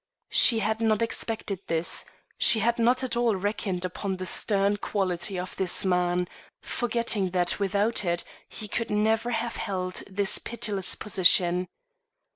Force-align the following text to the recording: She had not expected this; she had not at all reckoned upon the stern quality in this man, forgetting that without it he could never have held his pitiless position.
She 0.31 0.57
had 0.57 0.81
not 0.81 1.03
expected 1.03 1.59
this; 1.67 2.05
she 2.39 2.57
had 2.61 2.79
not 2.79 3.03
at 3.03 3.15
all 3.15 3.35
reckoned 3.35 3.85
upon 3.85 4.17
the 4.17 4.25
stern 4.25 4.77
quality 4.77 5.37
in 5.37 5.45
this 5.57 5.85
man, 5.85 6.27
forgetting 6.59 7.29
that 7.37 7.59
without 7.59 8.03
it 8.03 8.23
he 8.49 8.67
could 8.67 8.89
never 8.89 9.29
have 9.29 9.57
held 9.57 9.97
his 10.11 10.39
pitiless 10.39 10.95
position. 10.95 11.67